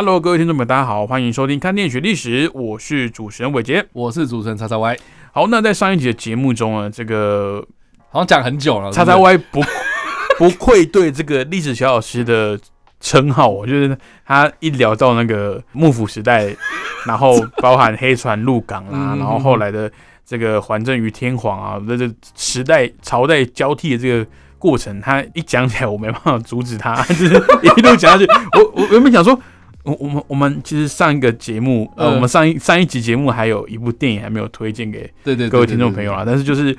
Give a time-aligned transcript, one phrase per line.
[0.00, 3.84] Hello，各位听众们，大家好，欢迎收听《看电影学历史》，我是主持人伟杰。
[3.92, 4.96] 我是主持人叉叉 Y，
[5.30, 7.62] 好，那在上一集的节目中啊，这个
[8.08, 8.90] 好像讲很久了。
[8.90, 9.60] 叉叉 Y 不
[10.40, 12.58] 不愧对这个历史小老师的
[12.98, 16.56] 称号，我觉得他一聊到那个幕府时代，
[17.04, 19.92] 然后包含黑船入港啦， 嗯然后后来的
[20.24, 24.26] 这个还政于天皇啊，这这时代朝代交替的这个
[24.58, 28.24] 过程，他一讲起来，我没办法阻止他， 就是一路讲下去。
[28.54, 29.38] 我我原本想说。
[29.84, 36.76] 我我们我们其实上一个节目，呃，嗯我们上一上一集节目还有一部电影还没有推荐给对对对各位听众朋友啊，但是就是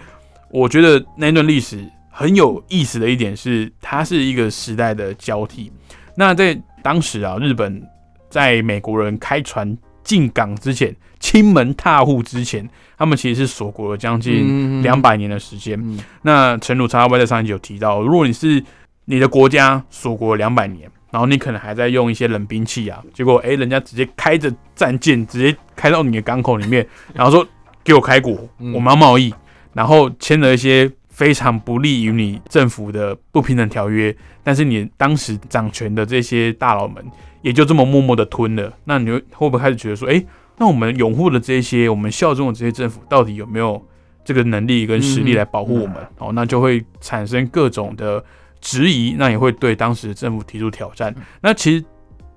[0.50, 5.72] 我觉得那段历史很有意思的一点是，它是一个时代的交替。
[6.16, 7.82] 那在当时啊，日本
[8.30, 15.80] 在美国人开船进港之前，亲门踏户之前，他们其实是锁国了将近嗯两百年的时间。
[15.82, 18.64] 嗯那陈鲁叉 Y 在上一集有提到，如果你是
[19.06, 27.46] 你的国家锁国两百年，然后你可能还在用一些冷兵器啊，结果诶、人家直接开着战舰直接开到你的港口里面， 然后说
[27.84, 28.74] 给我开国，嗯。
[28.74, 29.34] 我们要贸易，
[29.74, 37.04] 然后签了一些非常不利于你政府的不平等条约，但是你当时掌权的这些大佬们
[37.42, 40.26] 也就这么默默的吞了，那你会会不会开始觉得说，诶、
[40.58, 43.84] 那我们拥护的这些，我们效忠的这些政府，到底有没有
[44.24, 45.96] 这个能力跟实力来保护我们？
[46.20, 48.24] 哦，那就会产生各种的
[48.62, 51.14] 质疑，那也会对当时的政府提出挑战。
[51.42, 51.84] 那其实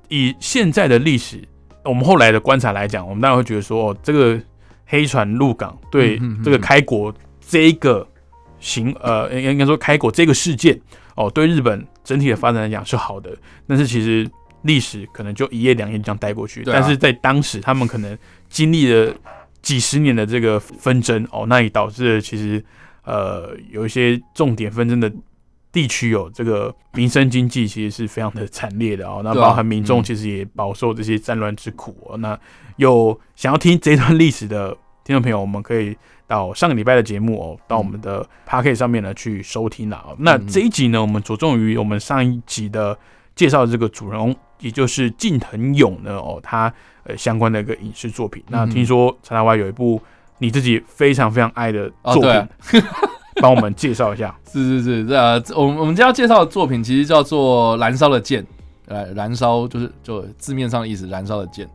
[0.08, 1.46] 以现在的历史，
[1.84, 4.40] 我们后来的观察来讲，我们当然会觉得说，哦，这个
[4.86, 8.06] 黑船入港对这个开国这一个
[8.58, 10.80] 行呃，应该应该说开国这个事件，
[11.14, 13.30] 哦，对日本整体的发展来讲是好的，
[13.66, 14.26] 但是其实
[14.62, 18.16] 历史可能就一夜两夜这样带过去，啊但是在当时他们可能
[18.48, 19.14] 经历了
[19.60, 22.64] 几十年的这个纷争，哦，那也导致了其实
[23.04, 25.12] 呃有一些重点纷争的。
[25.74, 32.16] 地区有这个民生经济其实是非常的惨烈的哦，那包含民众嗯其实也饱受这些战乱之苦哦。
[32.18, 32.38] 那
[32.76, 34.70] 有想要听这段历史的
[35.02, 35.96] 听众朋友，我们可以
[36.28, 40.14] 到上个礼拜的节目哦，到我们的 p a c k e t 上面呢去收听啦、哦。
[40.20, 42.96] 那嗯这一集呢，我们着重于我们上一集的
[43.34, 48.40] 介绍的这个主人翁，也就是近藤勇呢哦，他呃相关的一个影视作品。
[48.48, 50.00] 那嗯听说查大外有一部
[50.38, 52.80] 你自己非常非常爱的哦作品，
[53.36, 54.36] 帮我们介绍一下。
[54.50, 58.42] 是 是是，这呃，我们我们今天要介绍的作品其实叫做《燃烧的剑》，
[58.86, 61.68] 呃，燃烧就是就字面上的意思，燃烧的剑。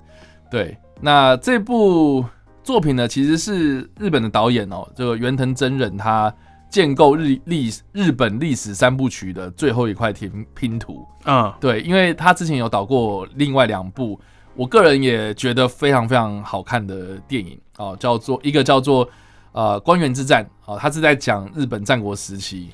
[0.50, 2.26] 对，那这部
[2.64, 6.34] 作品呢，其实是日本的导演哦，这个远藤真人他
[6.70, 11.06] 建构日历日本历史三部曲的最后一块拼拼图。
[11.26, 14.20] 嗯，对，因为他之前有导过另外两部，
[14.56, 19.08] 我个人也觉得非常非常好看的电影哦，叫做一个叫做
[19.52, 22.70] 呃《官员之战》哦，他是在讲日本战国时期。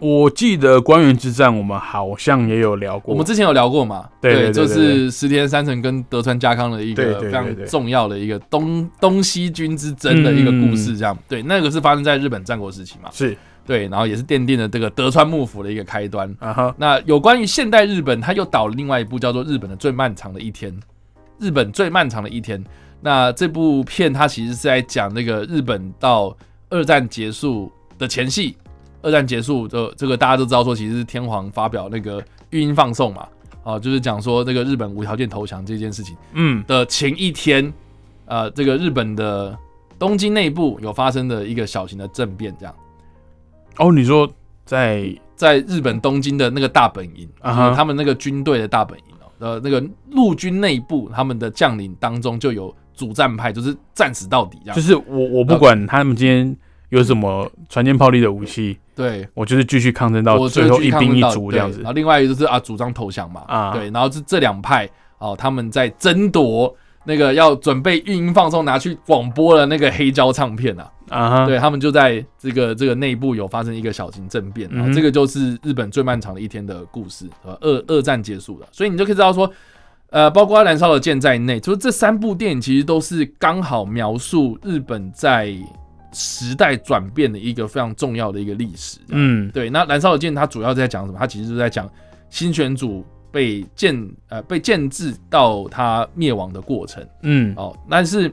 [0.00, 4.08] 我记得官员之战我们好像也有聊过，我们之前有聊过嘛？
[4.20, 13.08] 对就是石田三成跟德川家康的一个非常重要的一个东东西军之争的一个故事，这样、对，那个是发生在日本战国时期嘛？
[13.12, 13.36] 是
[13.66, 16.32] 对，然后也是奠定了这个德川幕府的一个开端。
[16.38, 20.72] 啊哈，那有关于现代日本，他又导了另外一部叫做《日本的最漫长的一天》，
[21.40, 22.64] 日本最漫长的一天。
[23.00, 26.36] 那这部片它其实是在讲那个日本到
[26.68, 28.56] 二战结束的前戏，
[29.02, 33.28] 二战结束的这个大家都知道说，其实是天皇发表那个育婴放送嘛，
[33.62, 36.16] 啊，就是讲说这个日本无条件投降这件事情。
[36.32, 36.64] 嗯。
[36.66, 37.72] 的前一天，
[38.26, 39.56] 呃，这个日本的
[39.98, 42.74] 东京内部有发生的一个小型的政变，这样。
[43.76, 44.28] 哦，你说
[44.64, 49.80] 在在日本东京的那个大本营，他们那个军队的大本营哦，呃，那个
[50.10, 54.76] 陆军内部他们的将领当中就有主战派，就是战死到底这样。
[54.76, 56.56] 就是我我不管他们今天
[56.88, 61.78] 有什么船舰炮利的武器，对，我就是继续抗争到我最后一兵一卒这样子。
[61.78, 63.72] 然后另外一个就是啊，主张投降嘛，啊。
[63.72, 66.74] 对，然后这这两派哦，他们在争夺
[67.04, 79.50] 那个要准备运营放送拿去广播的那个黑胶唱片啊，啊哈，对他们就在这个这个内部有发生一个小型政变，然后这个就是日本最漫长的一天的故事，呃，二二战结束了，所以你就可以知道说，
[80.10, 85.54] 呃，包括《燃烧的剑》在内，就是这三部电影其实都是刚好描述日本在
[86.12, 88.98] 时代转变的一个非常重要的一个历史。
[89.08, 89.68] 嗯，嗯对。
[89.68, 91.18] 那《燃烧的剑》它主要在讲什么？
[91.18, 91.86] 它其实就是在讲
[92.30, 97.76] 新选组被建呃被建制到它灭亡的过程嗯，哦。
[97.90, 98.32] 但是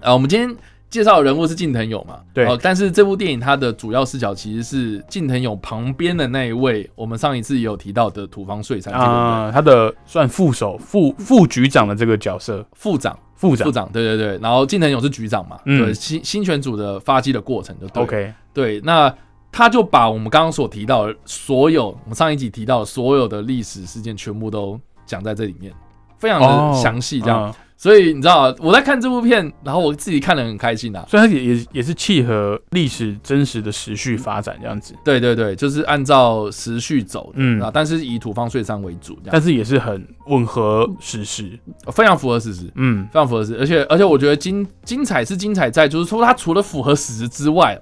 [0.00, 0.56] 呃，我们今天
[0.90, 2.46] 介绍的人物是近藤勇嘛，对。
[2.46, 13.18] 哦，但是这部电影它的主要视角其实是近藤勇旁边的那一位，我们上一次也有提到的土方岁三啊，他的算副手副副局长的这个角色，副长。
[13.34, 13.66] 副长。
[13.66, 15.84] 副长，对对对，然后近藤勇是局长嘛，嗯。
[15.84, 19.12] 对新新选组的发迹的过程就对 OK，对，那
[19.50, 25.72] 他就把我们刚刚所提到的所有，我们上一集提到的所有的历史事件全部都讲在这里面，
[26.18, 27.54] 非常哦的详细，这样。
[27.76, 31.04] 嗯所以你知道，我在看这部片，然后我自己看得很开心啊。
[31.08, 37.60] 所以它也也也是契合历史真实的时序发展这样子，对对对，就是按照时序走的，嗯。
[37.60, 41.58] 啊，但是以土方岁三为主，但是也是很吻合史实，
[41.92, 42.70] 非常符合史实。
[42.76, 47.78] 嗯，非常符合史实，而且而且我觉得精精彩是精彩在，就是说它除了符合史实之外，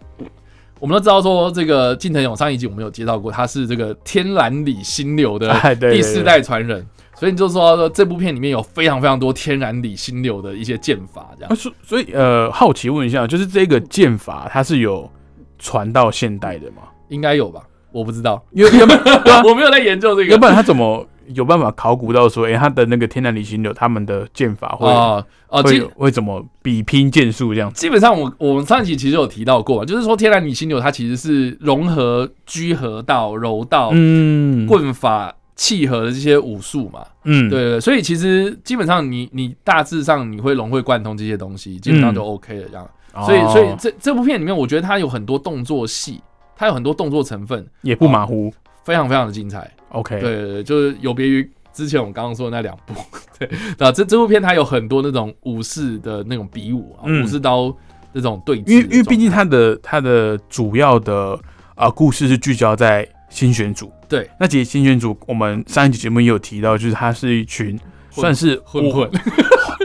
[0.80, 6.84] 我们都知道说这个近藤勇上一集我们有介绍过，他是这个天蓝里心流的 第四代传人，
[7.22, 15.08] 所以你就说说这部片里面有非常非常多天然理心流的一些剑法，这样啊，所所以呃，好奇问一下，就是这个剑法它是有
[15.56, 16.82] 传到现代的吗？
[17.10, 17.60] 应该有吧？
[17.92, 20.44] 我不知道，要要不然对啊， 我没有在研究这个要不。
[20.46, 27.80] 然他怎么有办法考古到说，哎、他的那个天然理心流他们的剑法会、哦哦，会会怎么比拼剑术这样子？
[27.80, 37.06] 基本上我我们上一集其实有提到过，就是说天然理心流它其实是融合居合道、柔道、嗯，棍法、契合的这些武术嘛。
[37.24, 42.88] 嗯，对对对，所以其实基本上你你大致上你会融会贯通这些东西，基本上就 OK 了这样。
[43.14, 46.20] 哦，所以所以这这部片里面，我觉得它有很多动作戏，
[46.56, 48.52] 它有很多动作成分，也不马虎。
[48.84, 49.70] 非常非常的精彩。
[49.90, 52.94] OK，对对对，就是有别于之前我们刚刚说的那两部。
[53.38, 57.72] 对，啊，这这部片它有很多那种武士的那种比武啊，嗯武士刀
[58.12, 61.38] 那种对峙的因为因为毕竟它的它的主要的
[61.74, 63.90] 啊、故事是聚焦在新选组。
[64.08, 67.78] 对，那其实新选组我们上一集节目也有提到，就是他是一群
[68.10, 69.10] 算是混混。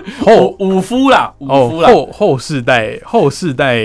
[0.21, 3.79] 后武夫啦，武哦夫啦，后后世代后世代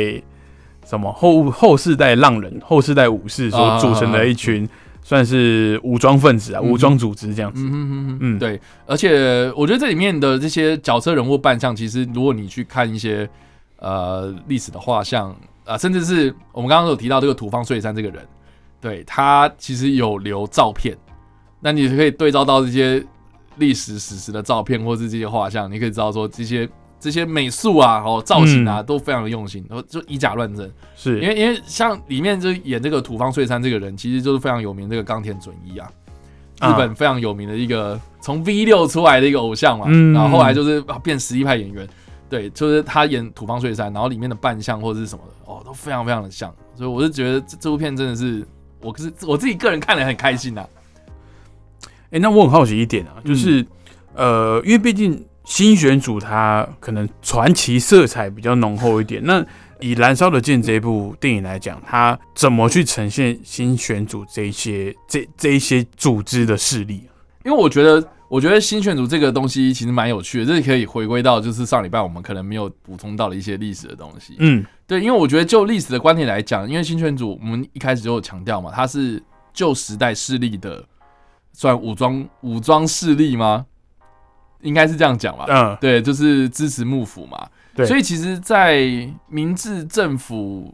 [0.84, 4.68] 什么后后世代浪人后世代武士所组成的一群
[5.02, 7.64] 算是武装分子啊，嗯武装组织这样子。
[7.64, 8.38] 嗯。
[8.38, 13.28] 对，而且我觉得这里面的这些角色人物扮相，其实如果你去看一些
[13.78, 15.34] 呃历史的画像
[15.64, 18.20] 啊、甚至是我们刚刚有提到这个土方岁三这个人，
[18.82, 20.94] 对他其实有留照片，
[21.60, 23.02] 那你可以对照到这些
[23.56, 26.68] 历史史实的照片，或是这些画像，你可以知道说这些
[26.98, 30.68] 这些美术啊、哦造型啊、都非常的用心，然后就以假乱真。
[30.96, 31.20] 是。
[31.20, 35.88] 因为因为像里面就演这个土方岁三这个人，其实就是非常有名这个冈田准一啊，
[36.60, 40.12] 日啊本非常有名的一个从 V 六出来的一个偶像嘛，嗯。
[40.12, 41.88] 然后后来就是啊变实力派演员，
[42.28, 48.44] 对，就是他演土方岁三，然后里面的扮相或者是什么的，哦，都非常非常的像，所以我是觉得这这部片真的是
[48.82, 50.66] 我是我自己个人看了很开心呐、
[52.10, 53.64] 哎、那我很好奇一点啊，嗯就是、
[54.14, 59.22] 呃，因为毕竟新选组它可能传奇色彩比较浓厚一点。
[59.24, 59.44] 那
[59.80, 67.02] 以《燃烧的剑》这部电影来讲，它怎么去呈现新选组这一些这这一些组织的势力？
[67.44, 68.00] 因为我觉得，
[68.32, 74.36] 我觉得新选组这个东西其实蛮有趣的，这是可以回归到就是上礼拜我们可能没有补充到的一些历史的东西。
[74.38, 80.82] 嗯对，因为我觉得就历史的观点来讲，因为新选组我们一开始就有强调嘛，它是旧时代势力的，
[81.52, 83.66] 算武装武装势力吗？
[84.62, 85.44] 应该是这样讲吧。
[85.50, 87.46] 嗯，对，就是支持幕府嘛。
[87.74, 88.80] 对所以其实，在
[89.28, 90.72] 明治政府，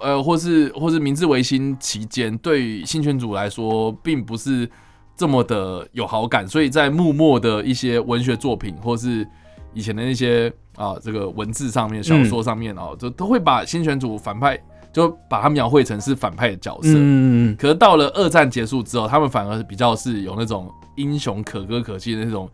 [0.00, 4.70] 呃，或是或是明治维新期间，对于新选组来说，并不是
[5.16, 6.46] 这么的有好感。
[6.46, 9.26] 所以在幕末的一些文学作品，或是
[9.74, 14.58] 以前的那些啊，这个文字上面、小说上面哦，就都会把新选组反派，
[14.92, 16.94] 就把它描绘成是反派的角色。
[16.94, 22.48] 嗯，可是到了二战结束之后，他们反而比较是有那种英雄可歌可泣的那种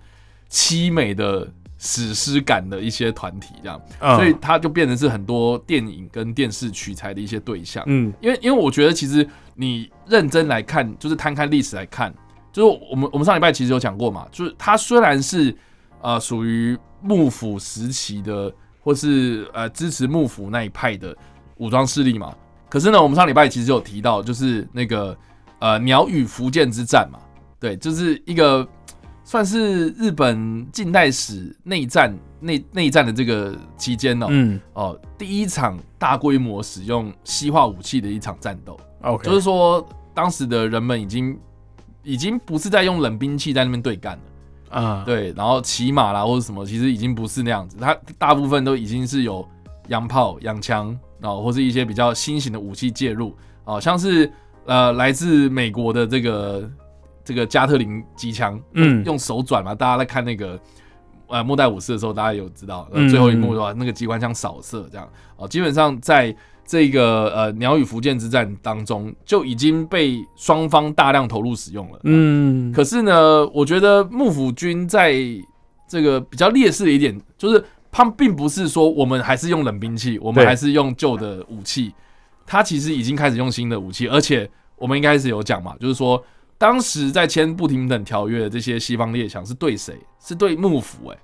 [0.50, 1.46] 凄美的
[1.78, 7.84] 史诗感的一些团体，这样，嗯所以它就变成是很多电影跟电视取材的一些对象。
[7.86, 12.12] 嗯因为因为我觉得其实你认真来看，就是摊开历史来看，
[12.58, 15.56] 就是我们我们上礼拜其实有讲过嘛，就是它虽然是
[16.02, 21.16] 呃属于幕府时期的，或是呃支持幕府那一派的
[21.58, 22.34] 武装势力嘛，
[22.68, 25.16] 可是呢，我们上礼拜其实有提到，就是那个
[25.60, 27.20] 呃鸟羽福建之战嘛，
[27.60, 28.66] 对，就是一个
[29.22, 34.60] 算是日本近代史内战内内战的这个期间呢、嗯。
[34.72, 41.38] 哦，第一场大规模使用西化武器的一场战斗，，OK，就是说当时的人们已经
[42.08, 49.46] 已经不是在用冷兵器在那边对干了，啊，对，然后骑马啦或者什么，其实已经不是那样子，它大部分都已经是有
[49.88, 54.32] 洋炮、洋枪，然后或是一些比较新型的武器介入，哦，像是
[54.64, 56.70] 呃来自美国的这个
[57.22, 59.04] 这个加特林机枪，嗯。
[59.04, 60.58] 用手转嘛，大家在看那个
[61.26, 65.06] 呃末代武士的时候，大家有知道，最后一幕的话，那个机关枪扫射这样。
[65.36, 66.34] 哦，基本上在
[66.68, 71.98] 这个呃鸟与福建之战当中就已经被双方大量投入使用了。
[72.04, 75.14] 嗯，可是呢，我觉得幕府军在
[75.88, 81.90] 这个比较劣势的一点，就是他们并不是说我们还是用冷兵器，我们还是用旧的武器，
[82.46, 86.22] 他其实已经开始用新的武器，而且我们一开始有讲嘛，就是说
[86.58, 89.98] 当时在签不平等条约的这些西方列强是对谁？
[90.20, 91.16] 是对幕府哎、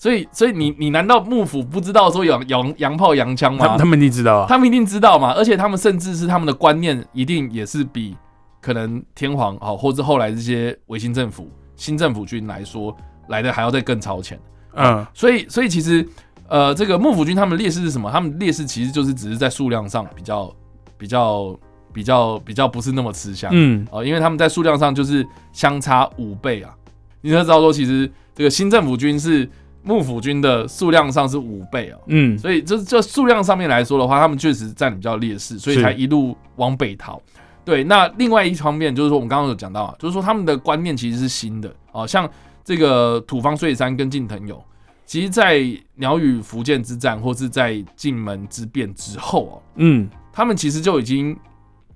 [0.00, 3.68] 所以所以你你难道幕府不知道说有洋洋炮洋枪吗？
[3.68, 8.16] 他他们一定知道啊，他们一定知道嘛，而且他们甚至是他们的观念一定也是比
[8.62, 12.96] 可能天皇好，或者后来这些维新政府、新政府军来说
[13.28, 14.40] 来的还要再更超前。
[14.74, 16.08] 嗯所以，所以其实
[16.48, 18.10] 呃，这个幕府军他们劣势是什么？
[18.10, 20.50] 他们劣势其实就是只是在数量上比较、
[20.96, 21.54] 比较、
[21.92, 23.50] 比较、比较不是那么吃香。
[23.52, 26.74] 嗯哦，因为他们在数量上就是相差五倍啊。
[27.20, 29.46] 你要知道说，其实这个新政府军是
[29.90, 31.98] 幕府军的数量上是五倍哦。
[32.06, 32.38] 嗯。
[32.38, 37.20] 所以这这数量上面来说的话，他们确实占比较劣势，所以才一路往北逃。
[37.64, 41.74] 对，那另外一方面就是说，我们刚刚有讲到啊，就是说他们的观念其实是新的。
[41.92, 42.28] 啊，像
[42.64, 44.64] 这个土方岁三跟近藤勇，
[45.04, 45.60] 其实，在
[45.96, 50.08] 鸟羽福建之战或是在晋门之变之后哦，嗯。
[50.32, 51.36] 他们其实就已经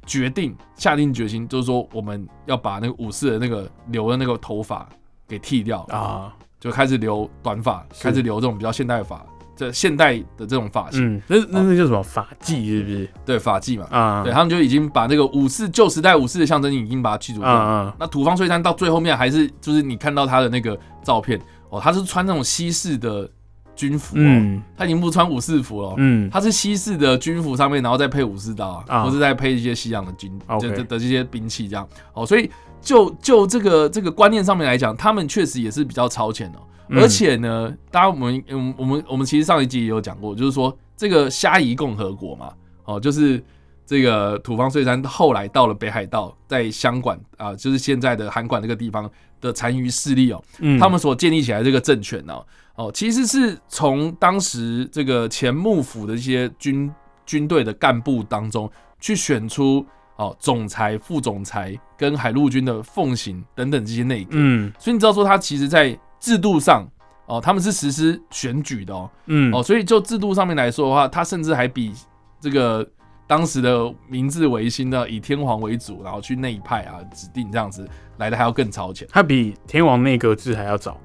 [0.04, 4.86] 决定下定决心，就是说我们要把那个武士的那个留的那个头发
[5.28, 6.34] 给剃掉啊，
[6.64, 8.02] 就开始留短发，是。
[8.02, 9.22] 开始留这种比较现代发，
[9.54, 13.08] 这现代的这种发型，嗯，那那那叫什么法髻是不是？
[13.26, 14.22] 对发髻嘛，啊？
[14.24, 17.48] 对他们就已经把那个武士旧时代武士的象征已经把它去除掉。
[17.50, 17.96] 啊啊。
[18.00, 23.28] 那土方岁三到最后面还是就是你看到他的那个照片哦，他是穿那种西式的
[23.76, 24.62] 军服哦，嗯。
[24.74, 25.94] 他已经不穿武士服了哦。
[25.98, 26.30] 嗯。
[26.30, 31.86] 他是西式的军服上面，然后再配武士刀啊，啊或是再配一些西洋的军这的这些兵器这样。
[32.14, 32.50] 哦，所以
[32.84, 37.00] 就就这个这个观念上面来讲，他们确实也是比较超前的哦、嗯。
[37.00, 42.52] 而且呢，大家我们嗯我们我们其实上一集也有讲过，就是说这个虾夷共和国嘛，
[42.84, 43.42] 哦，就是
[43.86, 49.10] 这个土方岁山后来到了北海道，在香馆啊、就是现在的函馆这个地方
[49.40, 52.34] 的残余势力哦，嗯，他们所建立起来这个政权呢、
[52.76, 56.90] 哦，其实是从当时这个前幕府的一些军
[57.26, 59.84] 军队的干部当中去选出
[60.16, 64.72] 哦总裁、副总裁跟海陆军的奉行等等这些内阁，嗯。
[64.78, 66.86] 所以你知道说他其实在制度上
[67.26, 69.52] 哦，他们是实施选举的哦，嗯。
[69.54, 71.92] 哦，所以就制度上面来说的话，他甚至还比
[72.40, 72.86] 这个
[73.26, 79.08] 当时的明治维新的以天皇为主，然后去内派啊指定这样子来的还要更超前。
[79.10, 81.00] 他比天皇内阁制还要早。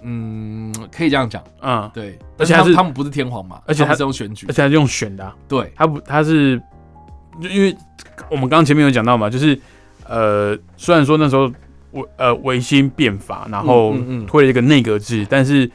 [0.00, 2.16] 嗯，可以这样讲，嗯，对。
[2.38, 4.46] 而且他是他们他们不是天皇嘛，而且他他是用选举。
[4.46, 6.64] 而，且他是用选的啊，对，他不他是就
[7.40, 7.76] 因为
[8.30, 9.58] 我们刚刚前面有讲到嘛，就是
[10.06, 11.50] 呃，虽然说那时候
[11.92, 13.94] 维呃维新变法，然后
[14.26, 15.70] 推了一个内阁制，但是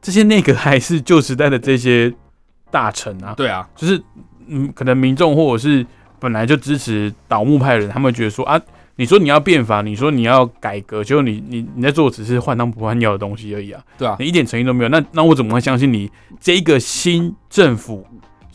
[0.00, 2.12] 这些内阁还是旧时代的这些
[2.70, 4.02] 大臣啊，对啊，就是
[4.46, 5.84] 嗯，可能民众或者是
[6.18, 8.60] 本来就支持倒幕派的人，他们觉得说啊，
[8.96, 16.10] 你说你要变法，你说你要改革，结果你你你在做只是换汤不换药的东西而已啊，对啊，你一点诚意都没有，那那我怎么会相信你
[16.40, 18.06] 这一个新政府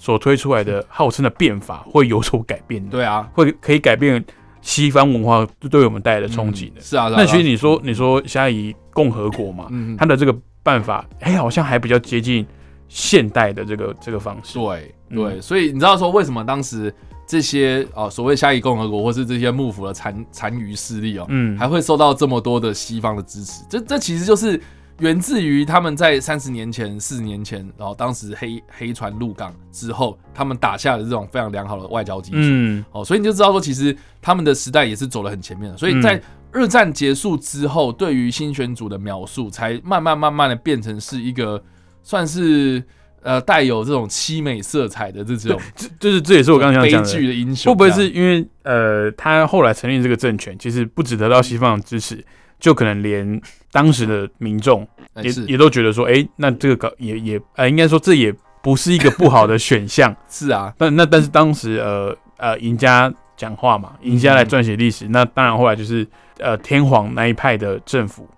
[0.01, 2.89] 所推出来的号称的变法会有所改变的？
[2.89, 4.24] 对啊，会可以改变
[4.60, 6.81] 西方文化对我们带来的冲击的？
[6.81, 12.43] 嗯是啊，那其实你说你说下以共和国嘛，嗯，它的这个办法，哎、好像还比较接近
[12.88, 14.58] 现代的这个这个方式。
[14.58, 16.91] 对嗯对，所以你知道说为什么当时
[17.27, 23.63] 这些啊所谓下夷共和国或是这些幕府的残残余势力哦，嗯，还会受到这么多的西方的支持？
[23.70, 24.60] 这这其实就是
[25.01, 32.38] 源自于他们在三十年前、四十年前，然后当时黑黑船入港之后，他们打下了这种非常良好的外交基础。
[32.38, 35.75] 嗯哦，所以你就知道说，其实他们的时代也是走了很前面的。
[35.75, 41.60] 所以在二战结束之后，对于新选组的描述，才慢慢慢慢的变成是一个
[42.03, 42.84] 算是
[43.24, 47.10] 呃带有这种凄美色彩的这种这就是这也是我刚刚讲的。
[47.10, 47.74] 剧的英雄。
[47.74, 52.24] 会不会是因为呃，他后来成立这个政权，其实不只得到西方的支持，
[52.61, 53.41] 就可能连
[53.71, 54.87] 当时的民众
[55.21, 60.15] 也也都觉得说，哎、那这个搞也也呃，应该说这也不是一个不好的选项。
[60.29, 68.29] 是啊，但那但是当时呃呃赢家讲话嘛，赢家来撰写历史，那当然后来就是呃天皇那一派的政府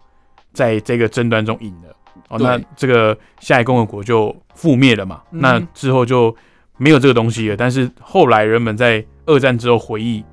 [0.53, 1.95] 在这个争端中赢了，
[2.29, 5.41] 哦，那这个下一共和国就覆灭了嘛，嗯。
[5.41, 6.33] 那之后就
[6.77, 7.57] 没有这个东西了。
[7.57, 10.23] 但是后来人们在二战之后回忆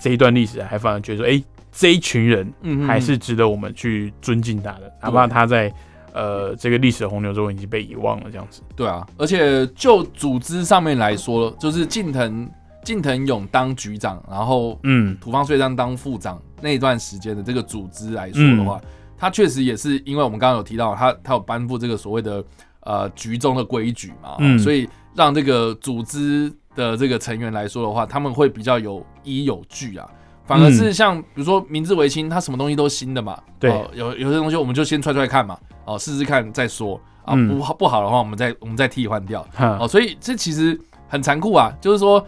[0.00, 1.42] 这一段历史，还反而觉得说，哎、
[1.76, 5.72] 这一群人嗯还是值得我们去尊敬他的，哪怕他在
[6.12, 8.62] 呃这个历史的洪流中已经被遗忘了这样子。
[8.76, 12.48] 对啊，而且就组织上面来说，就是近藤
[12.84, 15.16] 近藤勇当局长，然后嗯。
[15.20, 18.80] 土方岁三当副长那一段时间的这个组织来说的话，
[19.18, 22.44] 他确实也是因为我们刚刚有提到，他他有颁布这个所谓的
[22.82, 24.56] 呃局中的规矩嘛，嗯。
[24.60, 30.08] 所以让这个组织的这个成员来说的话，他们会比较有依有据啊。
[30.46, 33.70] 反而是像比如说明治维新，它什么东西都新的嘛，对。
[33.70, 37.00] 哦有有些东西我们就先揣揣看嘛，哦，试试看再说。
[37.24, 37.48] 啊，嗯。
[37.48, 39.46] 不好不好的话，我们再我们再替换掉。
[39.54, 39.78] 哈。
[39.80, 42.24] 哦，所以这其实很残酷啊，就是说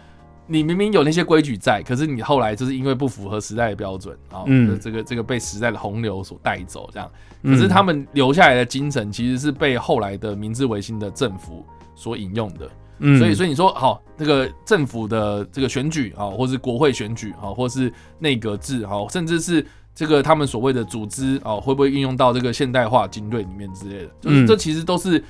[0.47, 4.79] 你明明有那些规矩在，可是你后来就是因为不符合时代的标准啊，嗯。
[4.79, 7.11] 这个这个被时代的洪流所带走，这样。
[7.43, 7.53] 嗯。
[7.53, 12.67] 可是他们留下来的精神，其实是被后来的明治维新的政府所引用的。
[12.99, 24.09] 嗯所以，所以你说好，这个政府的这个选举啊，或是国会选举啊，或是内阁制啊，甚至是这个他们所谓的组织啊，会不会运用到这个现代化军队里面之类的？
[24.21, 25.23] 就是嗯这其实都是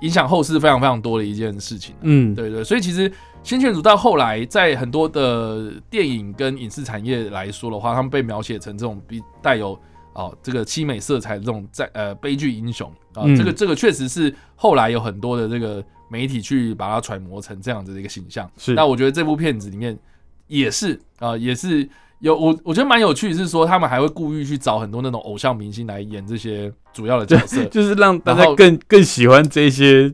[0.00, 1.94] 影响后世非常非常多的一件事情。
[2.02, 3.10] 嗯对对，所以其实
[3.42, 9.78] 新选组到后来，在很多的电影跟影视产业来说的话，他们被描写成这种比带有
[10.14, 18.50] 哦这个凄美色彩的这种在呃悲剧英雄啊、嗯这个这个确实是后来有很多的这个媒体去把它揣摩成这样子的一个形象。
[18.56, 19.98] 是那我觉得这部片子里面
[20.46, 21.88] 也是啊、也是
[22.20, 27.64] 有我我觉得蛮有趣，是说他们还会故意去找很多那种偶像明星来演这些主要的角色。
[27.72, 30.08] 就是让大家更更喜欢这些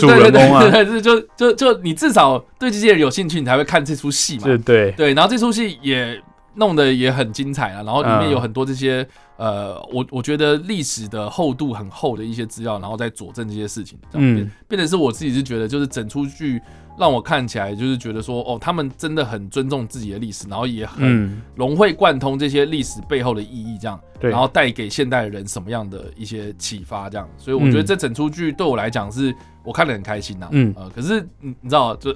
[0.00, 4.44] 主人公啊对对，就就就你至少对这些人有兴趣，你才会看这出戏嘛。
[4.44, 6.20] 对对对，然后这出戏也
[6.54, 9.04] 弄得也很精彩啊，然后里面嗯有很多这些、
[9.42, 14.50] 呃，我我觉得历史的厚度很厚的一些资料，然后再佐证这些事情，这样变、嗯。
[14.68, 16.62] 变得是我自己是觉得，就是整出剧
[16.98, 21.42] 让我看起来就是觉得说，哦，他们真的很尊重自己的历史，然后也很嗯。
[21.54, 24.30] 融会贯通这些历史背后的意义，这样，对。
[24.30, 27.86] 然后带给现代人什么样的一些启发，这样，所以我觉得嗯。
[27.86, 29.34] 这整出剧对我来讲是
[29.64, 30.72] 我看得很开心呐、嗯。
[30.76, 32.14] 呃，可是你你知道，就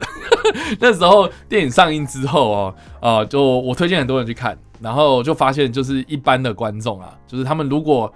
[0.78, 8.12] 那时候电影上映之后哦，呃，就我推荐很多人去看，然后就发现就是一般的观众啊，就是他们如果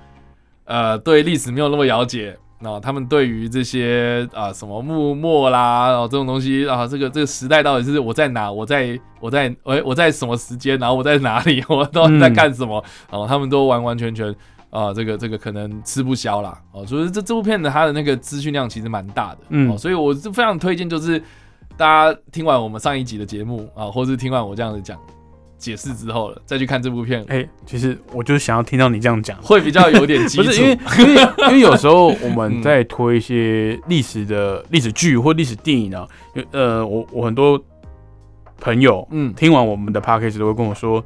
[0.65, 2.37] 呃对历史没有那么了解。
[2.63, 12.85] 那、他们对于这些啊、什么幕末啦，然后这种东西啊，这个这个时代到底是我在哪，我在我在我我在什么时间，然后我在哪里， 我到底在干什么？
[13.11, 14.35] 然后他们都完完全全
[14.69, 16.57] 啊、这个这个可能吃不消啦。
[16.73, 21.19] 哦，所以这这部片的它的那个资讯量其实蛮大的，嗯哦，所以我是非常推荐，就是
[21.79, 24.99] 大家听完我们上一集的节目啊，或是听完我这样子讲
[25.61, 30.43] 解释之后了，再去看这部片，哎、其实我就是想要听到你这样讲，会比较有点基础。
[30.43, 36.09] 不是因为 因为因为有时候我们嗯在推一些历史的历史剧或历史电影啊、
[36.51, 37.63] 呃，我我很多
[38.59, 39.33] 朋友嗯。
[39.35, 41.05] 听完我们的 podcast 都会跟我说，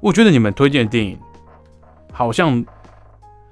[0.00, 1.16] 我觉得你们推荐的电影
[2.12, 2.64] 好像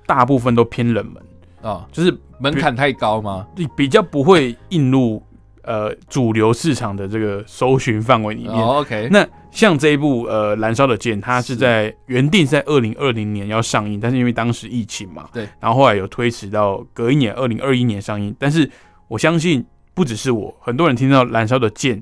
[0.04, 1.22] 大部分都偏冷门，
[1.62, 3.46] 啊，就是门槛太高吗？
[3.54, 5.22] 比比较不会映入
[5.64, 8.52] 呃主流市场的这个搜寻范围里面。
[8.52, 18.34] 哦，OK，那像这一部呃《燃烧的剑》，它是是在原定在二零二零年要上映，但是因为当时疫情嘛，对，然后后来有推迟到隔一年二零二一年上映。
[18.38, 18.68] 但是
[19.06, 21.96] 我相信不只是我，很多人听到《燃烧的剑》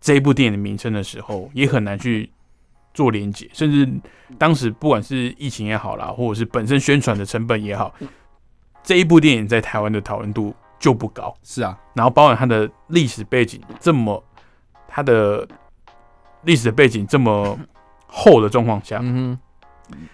[0.00, 2.28] 这一部电影的名称的时候，也很难去
[2.92, 3.88] 做连接，甚至
[4.36, 7.94] 当时不管是疫情也好啦，或者是本身宣传的成本也好，
[8.82, 11.32] 这一部电影在台湾的讨论度就不高。
[11.44, 14.20] 是啊，然后包含它的历史背景这么，
[14.88, 15.46] 它的
[16.42, 17.56] 历史的背景这么
[18.08, 19.38] 厚的状况下，嗯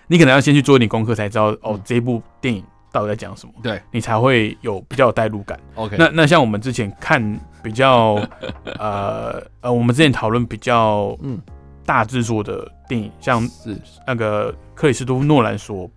[0.07, 1.81] 你可能要先去做一点功课，才知道哦嗯。
[1.85, 3.81] 这一部电影到底在讲什么，对。
[3.91, 5.59] 你才会有比较有代入感。
[5.75, 8.21] ，OK，那那像我们之前看比较
[8.79, 11.41] 呃呃，我们之前讨论比较嗯。
[11.87, 13.75] 大制作的电影，像是。
[14.07, 15.91] 那个克里斯多夫诺兰所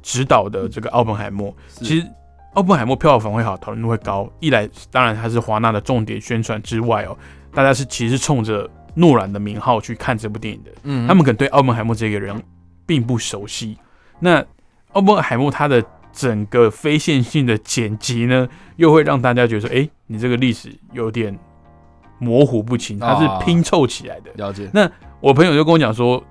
[0.00, 2.06] 指导的这个《奥本海默》，其实
[2.54, 4.30] 奥本海默票房会好，讨论度会高。
[4.40, 7.16] 一来，当然它是华纳的重点宣传之外哦，
[7.54, 10.70] 大家是其实冲着诺兰的名号去看这部电影的。
[10.82, 12.42] 嗯他们可能对奥本海默这个人
[12.84, 13.78] 并不熟悉。
[14.18, 14.44] 那
[14.92, 21.36] 奥本海默他的整个非线性的剪辑呢，又会让大家觉得说，哎、你这个历史有点
[22.18, 24.30] 模糊不清，它啊是拼凑起来的。
[24.34, 26.22] 了解，那我朋友就跟我讲说，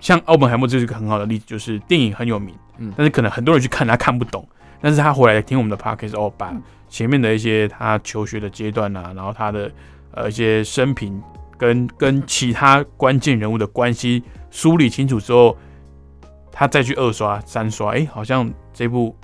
[0.00, 4.46] 像奥本海默就是一个很好的例子，就是电影很有名，嗯但是可能很多人去看他看不懂，
[4.80, 6.54] 但是他回来听我们的 podcast 哦，把
[6.88, 9.70] 前面的一些他求学的阶段啊，然后他的
[10.12, 11.20] 呃一些生平
[11.56, 15.56] 跟跟其他关键人物的关系梳理清楚之后，
[16.52, 19.14] 他再去二刷、三刷，哎、好像这部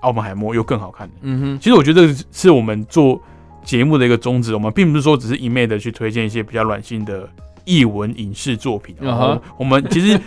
[0.00, 1.12] 奥本海默又更好看了。
[1.22, 3.20] 嗯哼，其实我觉得是我们做
[3.64, 7.28] 节目的一个宗旨，我们并不是说只是一昧的去推荐一些比较软性的
[7.64, 10.20] 译文影视作品，嗯哼然后我们其实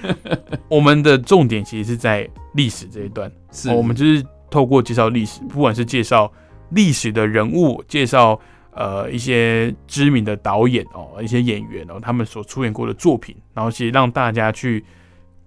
[0.68, 3.70] 我们的重点其实是在历史这一段， 是。
[3.70, 6.32] 哦我们就是透过介绍历史，不管是介绍
[6.72, 8.40] 历史的人物，介绍
[8.72, 14.84] 呃一些知名的导演哦，一些演员哦，他们所出演过的作品，然后其实让大家去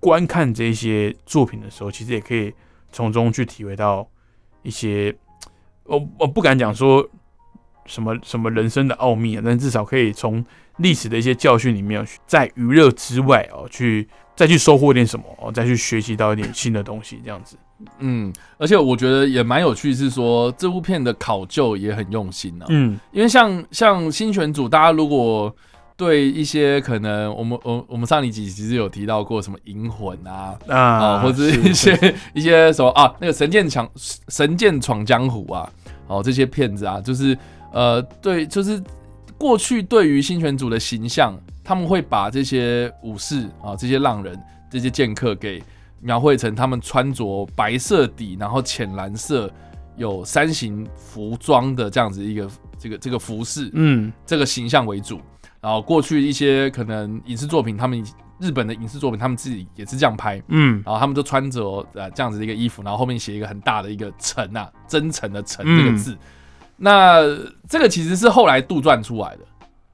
[0.00, 2.52] 观看这些作品的时候，其实也可以
[2.90, 4.08] 从中去体会到
[4.62, 5.14] 一些，
[5.84, 7.08] 我我不敢讲说
[7.86, 10.44] 什么什么人生的奥秘啊，但至少可以从
[10.78, 17.56] 历史的一些教训里面，在娱乐之外哦，去再去收获点什么哦，再去学习到一点新的东西，这样子。
[17.99, 22.99] 嗯，而且我觉得也蛮有趣，是说这部片的考究也很用心呢、嗯。
[23.12, 25.55] 因为像像新选组，大家如果
[25.97, 33.88] 对一些可能我们我我们上一集其实有提到过什么银魂啊啊，啊，或者是一些 一些什么啊，那个神剑闯
[34.29, 35.71] 神剑闯江湖啊，
[36.09, 37.37] 哦这些片子啊，就是
[37.73, 38.83] 呃对，就是
[39.38, 44.37] 过去对于新选组的形象，他们会把这些武士啊、这些浪人、
[44.71, 45.62] 这些剑客给
[46.02, 49.50] 描绘成他们穿着白色底，然后浅蓝色
[49.96, 54.12] 有三型服装的这样子一个这个这个服饰，嗯。
[54.26, 55.20] 这个形象为主。
[55.60, 58.04] 然后过去一些可能影视作品，他们
[58.40, 60.82] 日本的影视作品，他们自己也是这样拍，嗯。
[60.84, 66.18] 然后他们就穿着呃这样子的一个衣服，然后后面写一个很大的一个“诚”啊，真诚的“诚”这个字。
[66.76, 67.20] 那
[67.68, 69.44] 这个其实是后来杜撰出来的，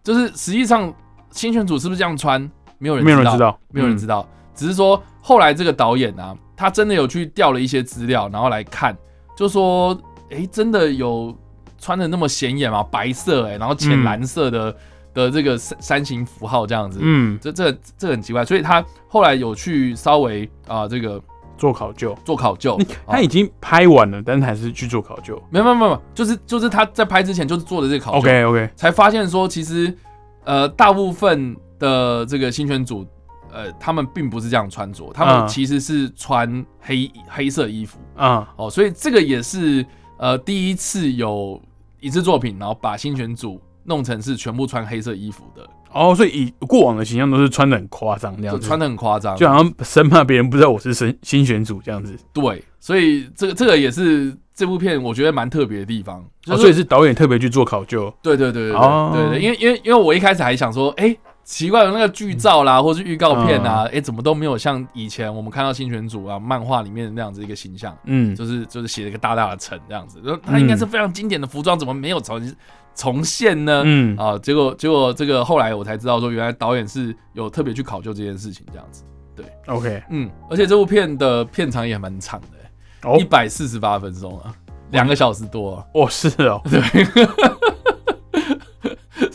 [0.03, 0.91] 就是实际上
[1.31, 2.41] 新选组是不是这样穿，
[2.79, 4.27] 没有人没有人知道，嗯没有人知道，
[4.59, 8.97] 只是说后来这个导演啊，他真的有去调了一些资料，然后来看，
[9.37, 9.97] 就说，
[10.31, 11.33] 诶，真的有
[11.79, 12.83] 穿的那么显眼吗？
[12.83, 14.03] 白色诶，然后浅嗯。
[14.03, 14.77] 蓝色的、
[15.15, 21.23] 的这个三三形符号这样子，嗯，这这这很奇怪，所以他后来有去稍微啊、这个
[21.57, 22.75] 做考究，做考究，
[23.07, 23.15] 啊。
[23.15, 25.41] 他已经拍完了，但是还是去做考究。
[25.51, 29.97] 没有没有没有，就是就是他在拍之前就是做的这个考究 OK OK，才发现说，其实
[30.45, 33.07] 呃，大部分的这个新选组，
[33.53, 35.49] 呃，他们并不是这样穿着，他们嗯。
[35.49, 39.85] 其实是穿黑黑色衣服啊，哦，所以这个也是
[40.19, 41.61] 呃第一次有
[42.01, 52.17] 影视作品，然后把新选组弄成是全部穿黑色衣服的，哦，所以以过往的形象都是穿的很夸张这样子，穿的很夸张，就好像生怕别人不知道我是新新选组这样子。
[52.33, 58.13] 对，所以这个这个也是这部片我觉得蛮特别的地方，就哦，所以是导演特别去做考究。
[58.23, 59.13] 对对对对对、哦。
[59.15, 61.17] 对对，因为因为因为我一开始还想说，哎、
[61.49, 72.55] 奇怪，有那个剧照啦，或是预告片啊，嗯哎、怎么都没有像以前我们看到新选组啊漫画里面的那样子一个形象，嗯，就是就是写了一个大大的城这样子，然后它应该是非常经典的服装，怎么没有重
[72.95, 73.81] 重现呢？
[73.87, 79.47] 嗯，啊，结果结果这个后来我才知道说，原来导演是有特别去考究这件事情这样子，对。
[79.69, 83.17] OK，嗯，而且这部片的片长也蛮长的、哦。
[83.19, 84.55] 一百四十八分钟啊，
[84.91, 85.85] 两个小时多、啊。
[85.95, 86.61] 哦是哦，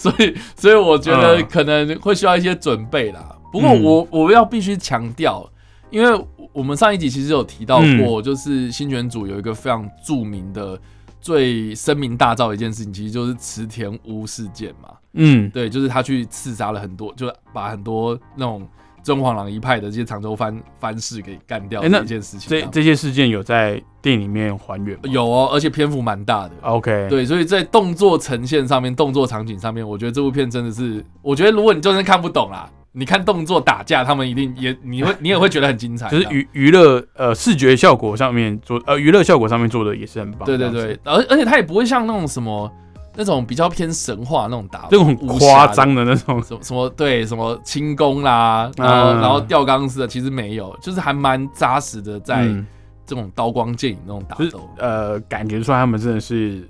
[0.04, 3.36] 所以，所以我觉得嗯可能会需要一些准备啦。
[3.52, 5.50] 不过嗯我我要必须强调，
[5.90, 10.78] 因为我们上一集其实有提到过，就是新选组有一个非常著名的、
[11.22, 14.90] 最声名大噪的一件事情，其实就是池田屋事件嘛。
[15.14, 18.68] 嗯，对，就是他去刺杀了很多，就把很多那种
[19.04, 22.50] 甄嬛郎一派的这些常州藩藩士给干掉的一件事情。
[22.50, 25.02] 这这些事件有在电影里面还原吗？
[25.04, 26.52] 有哦，而且篇幅蛮大的。
[26.62, 36.08] OK，，对，所以在动作呈现上面、动作场景上面，我觉得这部片真的是，我觉得如果你就算看不懂啦，你看动作打架，他们一定也你会你也会觉得很精彩。
[36.12, 40.46] 就是娱娱乐呃视觉效果上面做呃娱乐效果上面做的也是很棒。
[40.46, 42.72] 对对对，而而且他也不会像那种什么
[43.16, 49.22] 那种比较偏神话那种打那种夸张的那种，什么什么对什么轻功啦，然后、嗯。
[49.22, 52.66] 然后吊钢丝的，其实没有，就是还蛮扎实的，在嗯。
[53.06, 54.70] 这种刀光剑影那种打就是斗。
[54.78, 56.66] 呃，感觉出来他们真的是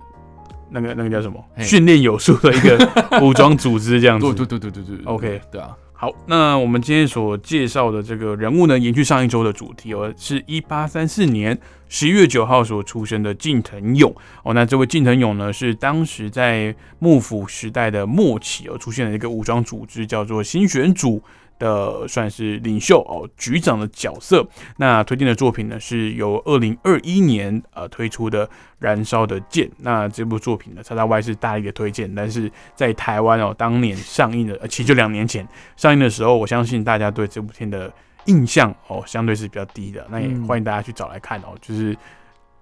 [0.67, 1.39] 那个那个叫什么？
[1.59, 2.89] 训练有素的一个
[3.21, 4.25] 武装组织这样子。
[4.33, 5.69] 对对对对对对 OK 对啊，
[6.03, 14.13] 好，那我们今天所介绍的这个人物呢，延续上一周的主题哦，是一八三四年十一月九号所出生的近藤勇
[14.43, 14.53] 哦。
[14.53, 21.23] 那这位近藤勇呢，是当时在幕府时代的末期而，出现了一个武装组织，叫做新选组。
[21.59, 24.45] 的算是领袖哦，局长的角色。
[24.77, 28.47] 那推荐的作品呢，是由二零二一年呃推出的
[28.79, 29.67] 《燃烧的剑》。
[29.77, 37.91] 那这部作品呢，叉叉 Y 是大力的推荐，但是在台湾哦，当年上映的，呃，其实就两年前上映的时候，我相信大家对这部片的
[38.25, 40.05] 印象哦，相对是比较低的。
[40.09, 41.95] 那也嗯欢迎大家去找来看哦，就是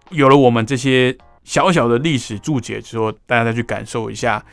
[0.10, 4.44] 有了我们这些小小的历史注解之后，大家再去感受一下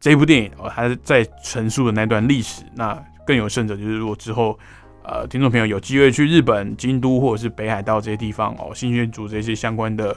[0.00, 2.62] 这部电影哦，它在陈述的那段历史。
[2.74, 4.58] 那更有甚者，就是如果之后
[5.04, 10.16] 呃听众朋友有机会去日本京都或者是北海道这些地方哦，新选组这些相关的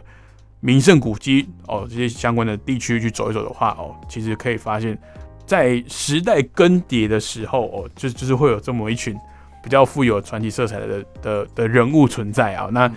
[0.59, 4.97] 名胜古迹哦，这些相关的地区去走一走的话哦，其实可以发现，
[5.45, 9.15] 在时代更迭的时候哦，就就是会有这么一群
[9.63, 12.69] 比较富有传奇色彩的的的人物存在啊。
[12.71, 12.91] 那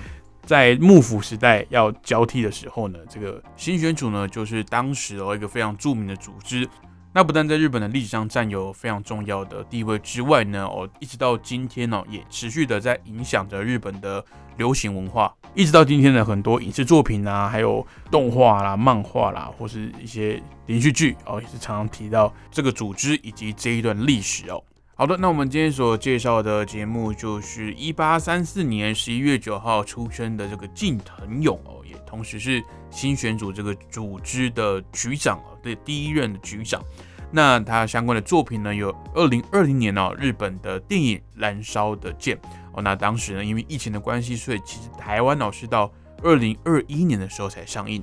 [0.46, 6.66] 在幕府时代要交替的时候呢，这个新选组呢，就是当时哦一个非常著名的组织。
[7.18, 14.24] 那不但在日本的历史上占有非常重要的地位之外呢，哦，一直到今天呢，也持续的在影响着日本的
[14.56, 15.34] 流行文化。
[15.52, 24.62] 一直到今天的很多影视作品啊，还有动画啦、漫画啦，或是一些连续剧哦，也是常常提到这个组织以及这一段历史哦。
[24.94, 36.80] 好的，那我们今天所介绍的节目就是一八三四年十一月九号出生的这个近藤勇哦，也同时是新选组这个组织的局长哦，对，第一任的局长。
[37.30, 42.36] 那他相关的作品呢，有二零二零年哦，日本的电影《燃烧的剑》
[42.72, 48.02] 哦，那当时呢，因为疫情的关系，所以其实台湾哦是到二零二一年的时候才上映。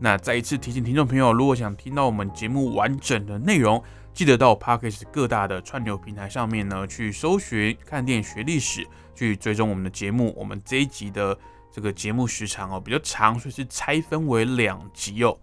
[0.00, 10.34] 那再一次提醒听众朋友，如果想听到我们节目完整的内容，记得到 Parkes 各大的串流平台上面呢，去搜寻看电影学历史，去追踪我们的节目。
[10.36, 11.36] 我们这一集的
[11.70, 15.38] 这个节目时长哦比较长，所以是拆分为两集哦，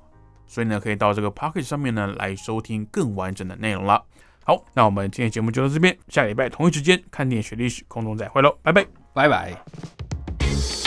[0.51, 4.03] 所以呢可以到这个 Pocket 上面呢来收听更完整的内容了。
[4.43, 10.80] 好，那我们今天节目就到这边，下礼拜同一时间看电影学历史空中再会喽，拜拜，拜拜。